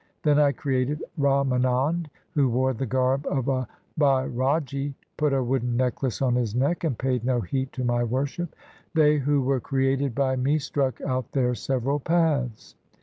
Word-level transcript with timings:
Then 0.23 0.39
I 0.39 0.51
created 0.51 1.03
Ramanand 1.15 2.07
Who 2.33 2.49
wore 2.49 2.73
the 2.73 2.87
garb 2.87 3.27
of 3.29 3.47
a 3.47 3.67
Bairagi, 3.99 4.95
Put 5.15 5.31
a 5.31 5.43
wooden 5.43 5.77
necklace 5.77 6.23
on 6.23 6.33
his 6.33 6.55
neck, 6.55 6.83
And 6.83 6.97
paid 6.97 7.23
no 7.23 7.41
heed 7.41 7.71
to 7.73 7.83
My 7.83 8.03
worship. 8.03 8.55
1 8.93 8.93
They 9.03 9.17
who 9.19 9.43
were 9.43 9.59
created 9.59 10.15
by 10.15 10.37
Me 10.37 10.57
Struck 10.57 11.01
out 11.01 11.33
their 11.33 11.53
several 11.53 11.99
paths. 11.99 12.73